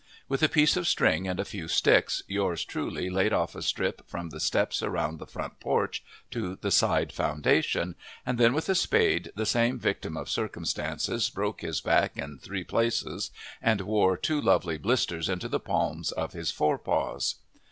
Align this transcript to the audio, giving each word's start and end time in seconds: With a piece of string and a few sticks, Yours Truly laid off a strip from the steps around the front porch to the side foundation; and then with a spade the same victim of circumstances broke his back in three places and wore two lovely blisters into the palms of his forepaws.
With 0.27 0.41
a 0.41 0.49
piece 0.49 0.75
of 0.77 0.87
string 0.87 1.27
and 1.27 1.39
a 1.39 1.45
few 1.45 1.67
sticks, 1.67 2.23
Yours 2.27 2.65
Truly 2.65 3.07
laid 3.11 3.31
off 3.33 3.53
a 3.53 3.61
strip 3.61 4.01
from 4.09 4.31
the 4.31 4.39
steps 4.39 4.81
around 4.81 5.19
the 5.19 5.27
front 5.27 5.59
porch 5.59 6.03
to 6.31 6.55
the 6.55 6.71
side 6.71 7.11
foundation; 7.13 7.93
and 8.25 8.39
then 8.39 8.53
with 8.55 8.67
a 8.67 8.73
spade 8.73 9.31
the 9.35 9.45
same 9.45 9.77
victim 9.77 10.17
of 10.17 10.27
circumstances 10.27 11.29
broke 11.29 11.61
his 11.61 11.81
back 11.81 12.17
in 12.17 12.39
three 12.39 12.63
places 12.63 13.29
and 13.61 13.81
wore 13.81 14.17
two 14.17 14.41
lovely 14.41 14.79
blisters 14.79 15.29
into 15.29 15.47
the 15.47 15.59
palms 15.59 16.11
of 16.11 16.33
his 16.33 16.49
forepaws. 16.49 17.35